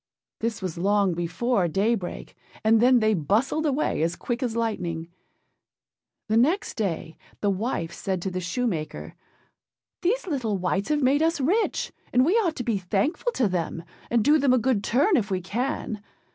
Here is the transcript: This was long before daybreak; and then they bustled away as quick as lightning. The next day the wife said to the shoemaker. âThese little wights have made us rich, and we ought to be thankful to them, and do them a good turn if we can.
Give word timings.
This 0.39 0.63
was 0.63 0.79
long 0.79 1.13
before 1.13 1.67
daybreak; 1.67 2.35
and 2.63 2.81
then 2.81 3.01
they 3.01 3.13
bustled 3.13 3.67
away 3.67 4.01
as 4.01 4.15
quick 4.15 4.41
as 4.41 4.55
lightning. 4.55 5.09
The 6.27 6.37
next 6.37 6.73
day 6.73 7.17
the 7.41 7.51
wife 7.51 7.93
said 7.93 8.19
to 8.23 8.31
the 8.31 8.41
shoemaker. 8.41 9.13
âThese 10.01 10.25
little 10.25 10.57
wights 10.57 10.89
have 10.89 11.03
made 11.03 11.21
us 11.21 11.39
rich, 11.39 11.91
and 12.11 12.25
we 12.25 12.33
ought 12.37 12.55
to 12.55 12.63
be 12.63 12.79
thankful 12.79 13.31
to 13.33 13.47
them, 13.47 13.83
and 14.09 14.23
do 14.23 14.39
them 14.39 14.53
a 14.53 14.57
good 14.57 14.83
turn 14.83 15.17
if 15.17 15.29
we 15.29 15.39
can. 15.39 16.01